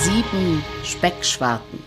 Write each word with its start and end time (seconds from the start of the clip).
sieben 0.00 0.64
Speckschwarten. 0.84 1.82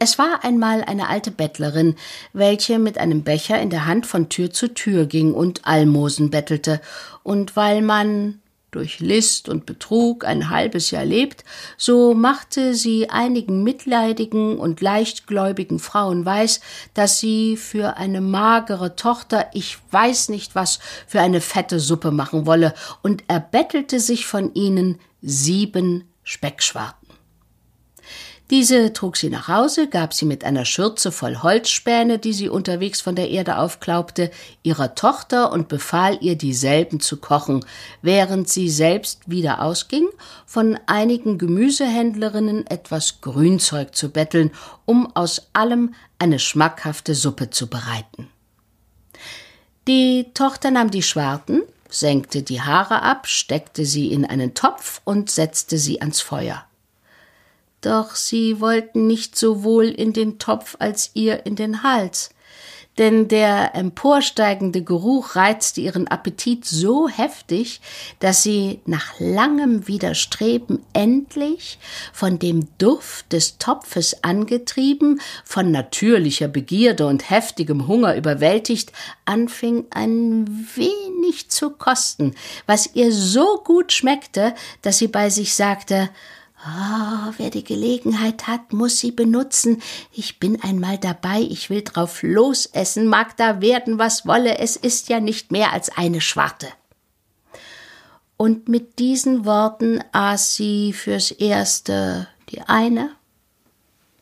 Es 0.00 0.18
war 0.18 0.42
einmal 0.42 0.82
eine 0.82 1.08
alte 1.08 1.30
Bettlerin, 1.30 1.94
welche 2.32 2.80
mit 2.80 2.98
einem 2.98 3.22
Becher 3.22 3.60
in 3.60 3.70
der 3.70 3.86
Hand 3.86 4.06
von 4.06 4.28
Tür 4.28 4.50
zu 4.50 4.74
Tür 4.74 5.06
ging 5.06 5.32
und 5.32 5.64
Almosen 5.64 6.30
bettelte, 6.30 6.80
und 7.22 7.54
weil 7.54 7.80
man 7.80 8.40
durch 8.72 8.98
List 8.98 9.48
und 9.48 9.66
Betrug 9.66 10.24
ein 10.24 10.50
halbes 10.50 10.90
Jahr 10.90 11.04
lebt, 11.04 11.44
so 11.76 12.14
machte 12.14 12.74
sie 12.74 13.08
einigen 13.10 13.62
mitleidigen 13.62 14.58
und 14.58 14.80
leichtgläubigen 14.80 15.78
Frauen 15.78 16.24
weiß, 16.24 16.60
dass 16.94 17.20
sie 17.20 17.56
für 17.56 17.98
eine 17.98 18.20
magere 18.20 18.96
Tochter 18.96 19.48
ich 19.52 19.78
weiß 19.90 20.30
nicht 20.30 20.56
was 20.56 20.80
für 21.06 21.20
eine 21.20 21.40
fette 21.40 21.78
Suppe 21.78 22.10
machen 22.10 22.46
wolle 22.46 22.74
und 23.02 23.22
erbettelte 23.28 24.00
sich 24.00 24.26
von 24.26 24.54
ihnen 24.54 24.98
sieben 25.20 26.08
Speckschwarten. 26.24 27.01
Diese 28.52 28.92
trug 28.92 29.16
sie 29.16 29.30
nach 29.30 29.48
Hause, 29.48 29.88
gab 29.88 30.12
sie 30.12 30.26
mit 30.26 30.44
einer 30.44 30.66
Schürze 30.66 31.10
voll 31.10 31.38
Holzspäne, 31.38 32.18
die 32.18 32.34
sie 32.34 32.50
unterwegs 32.50 33.00
von 33.00 33.16
der 33.16 33.30
Erde 33.30 33.56
aufklaubte, 33.56 34.30
ihrer 34.62 34.94
Tochter 34.94 35.52
und 35.52 35.68
befahl 35.68 36.18
ihr, 36.20 36.36
dieselben 36.36 37.00
zu 37.00 37.16
kochen, 37.16 37.64
während 38.02 38.50
sie 38.50 38.68
selbst 38.68 39.22
wieder 39.24 39.62
ausging, 39.62 40.06
von 40.44 40.78
einigen 40.84 41.38
Gemüsehändlerinnen 41.38 42.66
etwas 42.66 43.22
Grünzeug 43.22 43.94
zu 43.94 44.10
betteln, 44.10 44.50
um 44.84 45.16
aus 45.16 45.48
allem 45.54 45.94
eine 46.18 46.38
schmackhafte 46.38 47.14
Suppe 47.14 47.48
zu 47.48 47.68
bereiten. 47.68 48.28
Die 49.88 50.26
Tochter 50.34 50.70
nahm 50.70 50.90
die 50.90 51.02
Schwarten, 51.02 51.62
senkte 51.88 52.42
die 52.42 52.60
Haare 52.60 53.00
ab, 53.00 53.26
steckte 53.28 53.86
sie 53.86 54.12
in 54.12 54.26
einen 54.26 54.52
Topf 54.52 55.00
und 55.04 55.30
setzte 55.30 55.78
sie 55.78 56.02
ans 56.02 56.20
Feuer 56.20 56.66
doch 57.82 58.14
sie 58.14 58.60
wollten 58.60 59.06
nicht 59.06 59.36
sowohl 59.36 59.86
in 59.86 60.12
den 60.12 60.38
Topf 60.38 60.76
als 60.78 61.10
ihr 61.14 61.44
in 61.46 61.56
den 61.56 61.82
Hals, 61.82 62.30
denn 62.98 63.26
der 63.26 63.74
emporsteigende 63.74 64.82
Geruch 64.82 65.34
reizte 65.34 65.80
ihren 65.80 66.08
Appetit 66.08 66.66
so 66.66 67.08
heftig, 67.08 67.80
dass 68.20 68.42
sie 68.42 68.80
nach 68.84 69.14
langem 69.18 69.88
Widerstreben 69.88 70.80
endlich, 70.92 71.78
von 72.12 72.38
dem 72.38 72.68
Duft 72.76 73.32
des 73.32 73.56
Topfes 73.56 74.22
angetrieben, 74.22 75.22
von 75.42 75.70
natürlicher 75.70 76.48
Begierde 76.48 77.06
und 77.06 77.30
heftigem 77.30 77.88
Hunger 77.88 78.14
überwältigt, 78.14 78.92
anfing 79.24 79.86
ein 79.90 80.68
wenig 80.74 81.48
zu 81.48 81.70
kosten, 81.70 82.34
was 82.66 82.90
ihr 82.94 83.10
so 83.10 83.62
gut 83.64 83.92
schmeckte, 83.92 84.54
dass 84.82 84.98
sie 84.98 85.08
bei 85.08 85.30
sich 85.30 85.54
sagte 85.54 86.10
Oh, 86.64 87.32
wer 87.38 87.50
die 87.50 87.64
Gelegenheit 87.64 88.46
hat, 88.46 88.72
muss 88.72 88.98
sie 88.98 89.10
benutzen. 89.10 89.82
Ich 90.12 90.38
bin 90.38 90.62
einmal 90.62 90.96
dabei, 90.96 91.40
ich 91.40 91.70
will 91.70 91.82
drauf 91.82 92.22
losessen, 92.22 93.08
mag 93.08 93.36
da 93.36 93.60
werden, 93.60 93.98
was 93.98 94.26
wolle, 94.26 94.58
es 94.58 94.76
ist 94.76 95.08
ja 95.08 95.18
nicht 95.18 95.50
mehr 95.50 95.72
als 95.72 95.88
eine 95.96 96.20
Schwarte. 96.20 96.68
Und 98.36 98.68
mit 98.68 99.00
diesen 99.00 99.44
Worten 99.44 100.04
aß 100.12 100.54
sie 100.54 100.92
fürs 100.92 101.32
Erste 101.32 102.28
die 102.50 102.60
eine, 102.60 103.10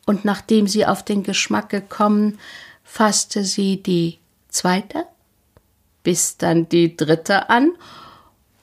und 0.07 0.25
nachdem 0.25 0.67
sie 0.67 0.87
auf 0.87 1.05
den 1.05 1.21
Geschmack 1.21 1.69
gekommen, 1.69 2.39
fasste 2.83 3.43
sie 3.43 3.83
die 3.83 4.17
zweite, 4.49 5.05
bis 6.01 6.37
dann 6.37 6.67
die 6.67 6.97
dritte 6.97 7.51
an, 7.51 7.73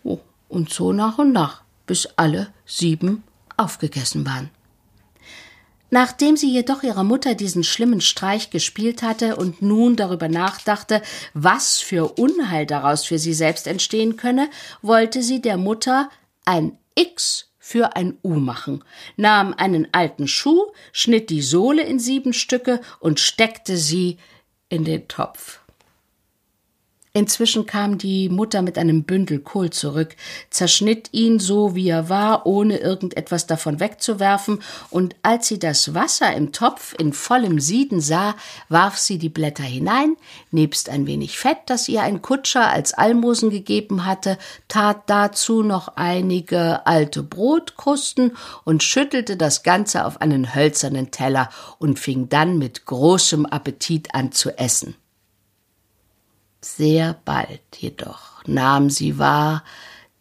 oh, 0.02 0.18
und 0.48 0.72
so 0.72 0.92
nach 0.92 1.18
und 1.18 1.30
nach, 1.30 1.62
bis 1.86 2.08
alle 2.16 2.52
sieben 2.66 3.22
aufgegessen 3.59 4.27
waren. 4.27 4.51
Nachdem 5.91 6.36
sie 6.36 6.52
jedoch 6.52 6.83
ihrer 6.83 7.05
Mutter 7.05 7.35
diesen 7.35 7.64
schlimmen 7.64 8.02
Streich 8.02 8.51
gespielt 8.51 9.02
hatte 9.02 9.36
und 9.36 9.63
nun 9.63 9.96
darüber 9.96 10.29
nachdachte, 10.29 11.02
was 11.33 11.79
für 11.79 12.18
Unheil 12.18 12.67
daraus 12.67 13.05
für 13.05 13.18
sie 13.18 13.33
selbst 13.33 13.67
entstehen 13.67 14.17
könne, 14.17 14.51
wollte 14.83 15.23
sie 15.23 15.41
der 15.41 15.57
Mutter 15.57 16.11
ein 16.45 16.79
X 16.95 17.51
für 17.58 17.97
ein 17.97 18.18
U 18.23 18.35
machen, 18.35 18.85
nahm 19.17 19.55
einen 19.55 19.89
alten 19.92 20.29
Schuh, 20.29 20.73
schnitt 20.92 21.30
die 21.30 21.42
Sohle 21.42 21.83
in 21.83 21.98
sieben 21.98 22.33
Stücke 22.33 22.80
und 23.01 23.20
steckte 23.20 23.77
sie 23.77 24.18
in 24.68 24.85
den 24.85 25.08
Topf. 25.08 25.61
Inzwischen 27.18 27.67
kam 27.67 27.98
die 27.98 28.29
Mutter 28.29 28.62
mit 28.62 28.79
einem 28.79 29.02
Bündel 29.02 29.40
Kohl 29.40 29.70
zurück, 29.70 30.14
zerschnitt 30.51 31.08
ihn 31.11 31.40
so 31.40 31.74
wie 31.74 31.89
er 31.89 32.08
war, 32.08 32.46
ohne 32.46 32.79
irgendetwas 32.79 33.48
davon 33.48 33.80
wegzuwerfen, 33.80 34.62
und 34.90 35.17
als 35.24 35.48
sie 35.48 35.58
das 35.58 35.95
Wasser 35.95 36.33
im 36.36 36.52
Topf 36.52 36.95
in 36.96 37.12
vollem 37.12 37.58
Sieden 37.58 38.01
sah, 38.01 38.36
warf 38.68 38.98
sie 38.98 39.18
die 39.18 39.30
Blätter 39.30 39.64
hinein, 39.64 40.14
nebst 40.52 40.89
ein 40.90 41.08
wenig 41.08 41.40
Fett, 41.40 41.58
das 41.67 41.89
ihr 41.89 42.02
ein 42.02 42.23
Kutscher 42.23 42.70
als 42.70 42.95
Almosen 42.95 43.50
gegeben 43.50 44.06
hatte, 44.06 44.39
tat 44.68 45.11
dazu 45.11 45.64
noch 45.64 45.96
einige 45.96 46.86
alte 46.86 47.24
Brotkrusten 47.24 48.36
und 48.62 48.85
schüttelte 48.85 49.36
das 49.36 49.64
Ganze 49.64 50.06
auf 50.06 50.20
einen 50.20 50.55
hölzernen 50.55 51.11
Teller 51.11 51.50
und 51.80 51.98
fing 51.98 52.29
dann 52.29 52.58
mit 52.58 52.86
großem 52.86 53.45
Appetit 53.45 54.14
an 54.14 54.30
zu 54.30 54.56
essen. 54.56 54.95
Sehr 56.61 57.14
bald 57.24 57.63
jedoch 57.79 58.45
nahm 58.46 58.91
sie 58.91 59.19
wahr, 59.19 59.64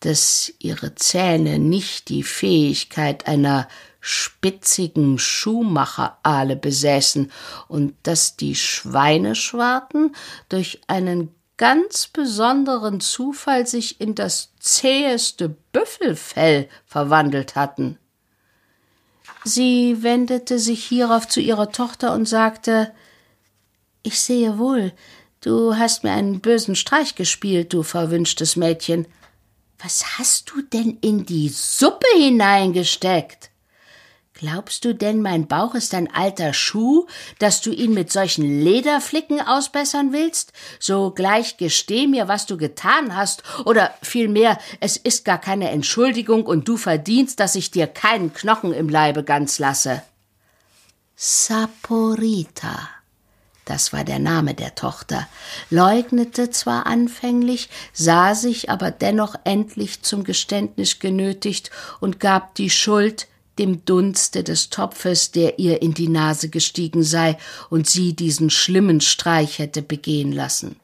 dass 0.02 0.54
ihre 0.60 0.94
Zähne 0.96 1.58
nicht 1.58 2.10
die 2.10 2.24
Fähigkeit 2.24 3.28
einer 3.28 3.68
spitzigen 4.00 5.18
Schuhmacheraale 5.18 6.56
besäßen 6.56 7.32
und 7.68 7.96
dass 8.04 8.38
die 8.38 8.56
Schweineschwarten 8.56 10.16
durch 10.50 10.82
einen 10.88 11.34
ganz 11.58 12.08
besonderen 12.08 13.02
Zufall 13.02 13.66
sich 13.66 14.00
in 14.00 14.14
das 14.14 14.54
zäheste 14.60 15.50
Büffelfell 15.74 16.70
verwandelt 16.86 17.56
hatten. 17.56 17.98
Sie 19.44 20.04
wendete 20.04 20.60
sich 20.60 20.86
hierauf 20.86 21.28
zu 21.28 21.40
ihrer 21.42 21.72
Tochter 21.72 22.14
und 22.14 22.28
sagte 22.28 22.94
Ich 24.04 24.22
sehe 24.22 24.60
wohl, 24.60 24.94
Du 25.48 25.78
hast 25.78 26.04
mir 26.04 26.12
einen 26.12 26.42
bösen 26.42 26.76
Streich 26.76 27.16
gespielt, 27.16 27.72
du 27.72 27.82
verwünschtes 27.82 28.58
Mädchen. 28.58 29.08
Was 29.80 30.18
hast 30.18 30.50
du 30.50 30.62
denn 30.62 30.98
in 31.00 31.26
die 31.26 31.48
Suppe 31.48 32.06
hineingesteckt? 32.18 33.50
Glaubst 34.34 34.84
du 34.84 34.94
denn, 34.94 35.22
mein 35.22 35.48
Bauch 35.48 35.74
ist 35.74 35.94
ein 35.94 36.14
alter 36.14 36.52
Schuh, 36.52 37.08
dass 37.40 37.62
du 37.62 37.72
ihn 37.72 37.94
mit 37.94 38.12
solchen 38.12 38.60
Lederflicken 38.62 39.40
ausbessern 39.40 40.12
willst? 40.12 40.52
So 40.82 41.12
gleich 41.12 41.56
gesteh 41.56 42.08
mir, 42.08 42.28
was 42.28 42.46
du 42.46 42.58
getan 42.58 43.16
hast, 43.16 43.44
oder 43.64 43.94
vielmehr, 44.02 44.60
es 44.82 44.98
ist 44.98 45.24
gar 45.24 45.40
keine 45.40 45.70
Entschuldigung 45.70 46.46
und 46.46 46.68
du 46.68 46.76
verdienst, 46.76 47.40
dass 47.40 47.56
ich 47.56 47.72
dir 47.72 47.88
keinen 47.88 48.34
Knochen 48.34 48.74
im 48.74 48.90
Leibe 48.90 49.24
ganz 49.24 49.60
lasse. 49.60 50.04
Saporita 51.16 52.97
das 53.68 53.94
war 53.94 54.04
der 54.04 54.20
Name 54.20 54.54
der 54.54 54.76
Tochter, 54.76 55.28
leugnete 55.70 56.50
zwar 56.50 56.88
anfänglich, 56.88 57.70
sah 57.94 58.34
sich 58.34 58.70
aber 58.70 58.92
dennoch 58.92 59.36
endlich 59.44 60.02
zum 60.02 60.24
Geständnis 60.24 61.00
genötigt 61.00 61.70
und 62.00 62.20
gab 62.20 62.56
die 62.56 62.70
Schuld 62.70 63.28
dem 63.60 63.84
Dunste 63.86 64.44
des 64.44 64.70
Topfes, 64.70 65.32
der 65.32 65.60
ihr 65.60 65.82
in 65.82 65.94
die 65.94 66.10
Nase 66.10 66.50
gestiegen 66.50 67.04
sei 67.04 67.38
und 67.70 67.90
sie 67.90 68.14
diesen 68.14 68.50
schlimmen 68.50 69.02
Streich 69.02 69.60
hätte 69.60 69.82
begehen 69.82 70.32
lassen. 70.32 70.78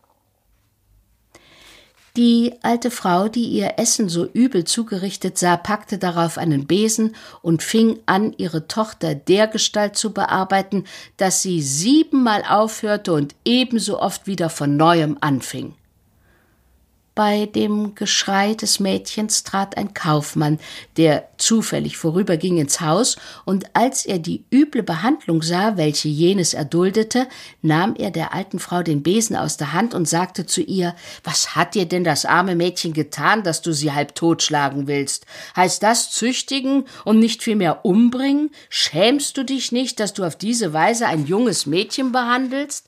Die 2.16 2.54
alte 2.62 2.92
Frau, 2.92 3.28
die 3.28 3.46
ihr 3.46 3.80
Essen 3.80 4.08
so 4.08 4.28
übel 4.28 4.66
zugerichtet 4.66 5.40
sah, 5.40 5.58
packte 5.58 5.98
darauf 5.98 6.38
einen 6.38 6.68
Besen 6.68 7.16
und 7.42 7.64
fing 7.64 8.02
an, 8.06 8.34
ihre 8.38 8.68
Tochter 8.68 9.16
dergestalt 9.16 9.96
zu 9.96 10.14
bearbeiten, 10.14 10.84
dass 11.18 11.42
sie 11.42 11.64
siebenmal 11.64 12.44
aufhörte 12.48 13.14
und 13.14 13.34
ebenso 13.46 14.00
oft 14.00 14.28
wieder 14.28 14.52
von 14.52 14.78
neuem 14.78 15.18
anfing. 15.22 15.74
Bei 17.16 17.46
dem 17.46 17.94
Geschrei 17.94 18.56
des 18.56 18.80
Mädchens 18.80 19.44
trat 19.44 19.78
ein 19.78 19.94
Kaufmann, 19.94 20.60
der 20.98 21.30
zufällig 21.38 21.96
vorüberging 21.96 22.58
ins 22.58 22.82
Haus, 22.82 23.18
und 23.46 23.66
als 23.76 24.08
er 24.08 24.18
die 24.18 24.46
üble 24.52 24.82
Behandlung 24.82 25.44
sah, 25.44 25.78
welche 25.78 26.08
jenes 26.08 26.56
erduldete, 26.56 27.28
nahm 27.62 27.94
er 27.96 28.10
der 28.10 28.34
alten 28.34 28.58
Frau 28.58 28.82
den 28.82 29.04
Besen 29.04 29.36
aus 29.36 29.58
der 29.58 29.74
Hand 29.74 29.94
und 29.94 30.10
sagte 30.10 30.48
zu 30.48 30.62
ihr 30.62 30.96
Was 31.24 31.56
hat 31.56 31.76
dir 31.76 31.86
denn 31.86 32.04
das 32.04 32.26
arme 32.26 32.56
Mädchen 32.56 32.94
getan, 32.94 33.44
dass 33.44 33.62
du 33.62 33.74
sie 33.74 33.92
halb 33.92 34.16
totschlagen 34.16 34.88
willst? 34.88 35.28
Heißt 35.56 35.84
das 35.84 36.10
züchtigen 36.10 36.86
und 37.06 37.20
nicht 37.20 37.44
vielmehr 37.44 37.86
umbringen? 37.86 38.50
Schämst 38.70 39.38
du 39.38 39.44
dich 39.44 39.72
nicht, 39.72 40.00
dass 40.00 40.14
du 40.14 40.24
auf 40.24 40.36
diese 40.36 40.74
Weise 40.74 41.06
ein 41.06 41.28
junges 41.28 41.68
Mädchen 41.68 42.12
behandelst? 42.12 42.88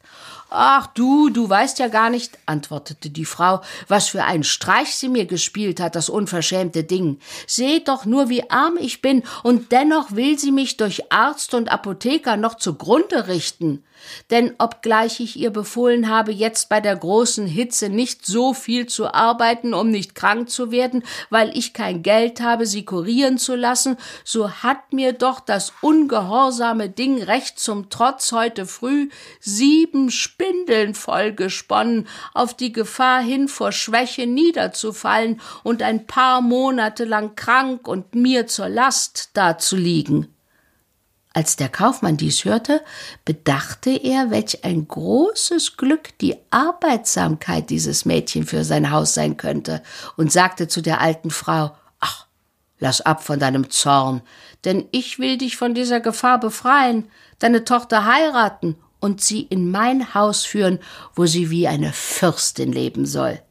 Ach 0.57 0.87
du, 0.87 1.29
du 1.29 1.49
weißt 1.49 1.79
ja 1.79 1.89
gar 1.89 2.09
nicht, 2.09 2.37
antwortete 2.45 3.09
die 3.09 3.25
Frau, 3.25 3.59
was 3.89 4.07
für 4.07 4.23
einen 4.23 4.45
Streich 4.45 4.95
sie 4.95 5.09
mir 5.09 5.25
gespielt 5.25 5.81
hat, 5.81 5.95
das 5.97 6.07
unverschämte 6.07 6.85
Ding. 6.85 7.19
Seht 7.45 7.89
doch 7.89 8.05
nur, 8.05 8.29
wie 8.29 8.49
arm 8.49 8.77
ich 8.79 9.01
bin, 9.01 9.23
und 9.43 9.73
dennoch 9.73 10.11
will 10.11 10.39
sie 10.39 10.53
mich 10.53 10.77
durch 10.77 11.11
Arzt 11.11 11.53
und 11.53 11.69
Apotheker 11.69 12.37
noch 12.37 12.55
zugrunde 12.55 13.27
richten. 13.27 13.83
Denn 14.29 14.53
obgleich 14.57 15.19
ich 15.19 15.37
ihr 15.37 15.51
befohlen 15.51 16.09
habe, 16.09 16.31
jetzt 16.31 16.69
bei 16.69 16.81
der 16.81 16.95
großen 16.95 17.47
Hitze 17.47 17.89
nicht 17.89 18.25
so 18.25 18.53
viel 18.53 18.87
zu 18.87 19.13
arbeiten, 19.13 19.73
um 19.73 19.89
nicht 19.89 20.15
krank 20.15 20.49
zu 20.49 20.71
werden, 20.71 21.03
weil 21.29 21.55
ich 21.57 21.73
kein 21.73 22.03
Geld 22.03 22.41
habe, 22.41 22.65
sie 22.65 22.85
kurieren 22.85 23.37
zu 23.37 23.55
lassen, 23.55 23.97
so 24.23 24.49
hat 24.49 24.93
mir 24.93 25.13
doch 25.13 25.39
das 25.39 25.73
ungehorsame 25.81 26.89
Ding 26.89 27.21
recht 27.21 27.59
zum 27.59 27.89
Trotz 27.89 28.31
heute 28.31 28.65
früh 28.65 29.09
sieben 29.39 30.11
Spindeln 30.11 30.93
vollgesponnen, 30.93 32.07
auf 32.33 32.53
die 32.53 32.71
Gefahr 32.71 33.21
hin, 33.21 33.47
vor 33.47 33.71
Schwäche 33.71 34.27
niederzufallen 34.27 35.41
und 35.63 35.81
ein 35.81 36.07
paar 36.07 36.41
Monate 36.41 37.05
lang 37.05 37.35
krank 37.35 37.87
und 37.87 38.15
mir 38.15 38.47
zur 38.47 38.69
Last 38.69 39.31
dazuliegen. 39.33 40.34
Als 41.35 41.57
der 41.57 41.67
Kaufmann 41.67 42.15
dies 42.15 42.45
hörte, 42.45 42.81
bedachte 43.25 43.89
er, 43.89 44.31
welch 44.31 44.63
ein 44.63 44.87
großes 44.87 45.75
Glück 45.75 46.17
die 46.19 46.37
Arbeitsamkeit 46.49 47.69
dieses 47.69 48.05
Mädchen 48.05 48.45
für 48.45 48.63
sein 48.63 48.89
Haus 48.89 49.13
sein 49.13 49.35
könnte, 49.35 49.83
und 50.15 50.31
sagte 50.31 50.69
zu 50.69 50.79
der 50.79 51.01
alten 51.01 51.31
Frau 51.31 51.75
Ach, 51.99 52.25
lass 52.79 53.01
ab 53.01 53.21
von 53.21 53.37
deinem 53.37 53.69
Zorn, 53.69 54.21
denn 54.63 54.87
ich 54.91 55.19
will 55.19 55.37
dich 55.37 55.57
von 55.57 55.73
dieser 55.73 55.99
Gefahr 55.99 56.39
befreien, 56.39 57.09
deine 57.39 57.65
Tochter 57.65 58.05
heiraten 58.05 58.77
und 59.01 59.19
sie 59.19 59.41
in 59.41 59.69
mein 59.69 60.13
Haus 60.13 60.45
führen, 60.45 60.79
wo 61.15 61.25
sie 61.25 61.49
wie 61.49 61.67
eine 61.67 61.91
Fürstin 61.91 62.71
leben 62.71 63.05
soll 63.05 63.41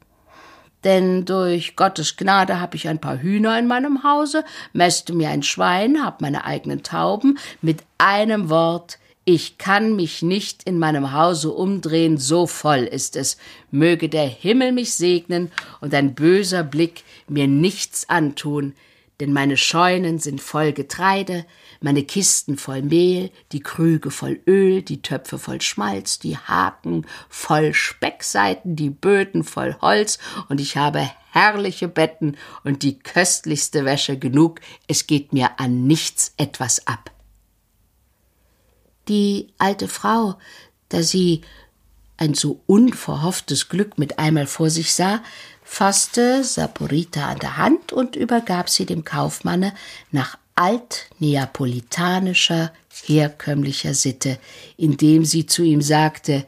denn 0.85 1.25
durch 1.25 1.77
Gottes 1.77 2.17
Gnade 2.17 2.61
habe 2.61 2.77
ich 2.77 2.89
ein 2.89 3.01
paar 3.01 3.19
Hühner 3.19 3.59
in 3.59 3.67
meinem 3.67 4.05
Hause, 4.05 4.45
mäste 4.73 5.13
mir 5.13 5.31
ein 5.31 5.43
Schwein, 5.43 6.05
hab 6.05 6.21
meine 6.21 6.45
eigenen 6.45 6.83
Tauben, 6.83 7.39
mit 7.63 7.83
einem 7.99 8.51
Wort, 8.51 8.99
ich 9.27 9.57
kann 9.57 9.97
mich 9.97 10.21
nicht 10.21 10.65
in 10.65 10.79
meinem 10.79 11.13
Hause 11.13 11.51
umdrehen, 11.51 12.19
so 12.19 12.47
voll 12.47 12.81
ist 12.81 13.17
es. 13.17 13.39
Möge 13.71 14.11
der 14.11 14.27
Himmel 14.27 14.73
mich 14.73 14.93
segnen 14.93 15.51
und 15.81 15.95
ein 15.95 16.15
böser 16.15 16.63
Blick 16.63 17.05
mir 17.27 17.47
nichts 17.47 18.07
antun, 18.11 18.75
denn 19.21 19.33
meine 19.33 19.57
Scheunen 19.57 20.19
sind 20.19 20.43
voll 20.43 20.73
Getreide, 20.73 21.47
meine 21.85 22.03
Kisten 22.03 22.57
voll 22.57 22.81
Mehl, 22.81 23.31
die 23.53 23.61
Krüge 23.61 24.11
voll 24.11 24.41
Öl, 24.47 24.81
die 24.81 25.03
Töpfe 25.03 25.39
voll 25.39 25.61
Schmalz, 25.61 26.19
die 26.19 26.39
Haken 26.39 27.07
voll 27.29 27.75
Speckseiten, 27.75 28.75
die 28.75 28.89
Böden 28.89 29.45
voll 29.45 29.77
Holz, 29.83 30.19
und 30.49 30.63
ich 30.63 30.79
habe 30.79 31.11
herrliche 31.31 31.89
Betten 31.89 32.39
und 32.65 32.83
die 32.83 32.99
köstlichste 32.99 33.85
Wäsche 33.85 34.19
genug, 34.19 34.61
es 34.89 35.07
geht 35.07 35.35
mir 35.35 35.61
an 35.61 35.87
nichts 35.87 36.33
etwas 36.39 36.87
ab. 36.87 37.11
Die 39.09 39.53
alte 39.59 39.87
Frau, 39.87 40.39
da 40.89 41.03
sie 41.03 41.43
ein 42.17 42.33
so 42.33 42.63
unverhofftes 42.67 43.69
Glück 43.69 43.99
mit 43.99 44.19
einmal 44.19 44.47
vor 44.47 44.71
sich 44.71 44.95
sah, 44.95 45.23
fasste 45.63 46.45
Saporita 46.45 47.29
an 47.29 47.41
der 47.41 47.59
Hand 47.59 47.93
und 47.93 48.17
übergab 48.17 48.71
sie 48.71 48.87
dem 48.87 49.05
Kaufmanne 49.05 49.75
nach 50.13 50.39
altneapolitanischer, 50.57 52.73
herkömmlicher 53.07 53.95
Sitte, 53.95 54.39
indem 54.77 55.25
sie 55.25 55.47
zu 55.47 55.63
ihm 55.63 55.81
sagte 55.83 56.45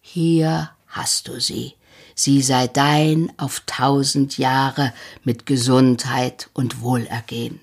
Hier 0.00 0.70
hast 0.86 1.28
du 1.28 1.38
sie, 1.40 1.74
sie 2.14 2.42
sei 2.42 2.66
dein 2.66 3.32
auf 3.38 3.62
tausend 3.66 4.38
Jahre 4.38 4.92
mit 5.24 5.46
Gesundheit 5.46 6.50
und 6.52 6.82
Wohlergehen. 6.82 7.60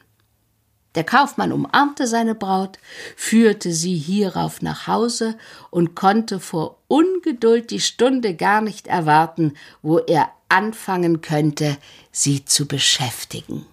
Der 0.95 1.03
Kaufmann 1.03 1.51
umarmte 1.51 2.05
seine 2.05 2.35
Braut, 2.35 2.77
führte 3.15 3.73
sie 3.73 3.97
hierauf 3.97 4.61
nach 4.61 4.85
Hause 4.85 5.35
und 5.71 5.95
konnte 5.95 6.39
vor 6.39 6.77
Ungeduld 6.87 7.71
die 7.71 7.79
Stunde 7.79 8.35
gar 8.35 8.61
nicht 8.61 8.85
erwarten, 8.85 9.55
wo 9.81 9.97
er 9.97 10.29
anfangen 10.49 11.21
könnte, 11.21 11.77
sie 12.11 12.45
zu 12.45 12.67
beschäftigen. 12.67 13.65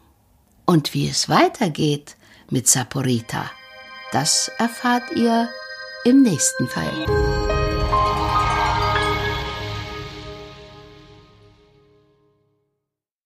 Und 0.70 0.94
wie 0.94 1.08
es 1.08 1.28
weitergeht 1.28 2.14
mit 2.49 2.69
Saporita, 2.69 3.50
das 4.12 4.52
erfahrt 4.56 5.11
ihr 5.17 5.49
im 6.05 6.22
nächsten 6.22 6.69
Fall. 6.69 7.39